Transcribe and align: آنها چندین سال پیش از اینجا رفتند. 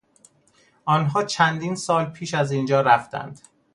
آنها 0.85 1.23
چندین 1.23 1.75
سال 1.75 2.05
پیش 2.05 2.33
از 2.33 2.51
اینجا 2.51 2.81
رفتند. 2.81 3.39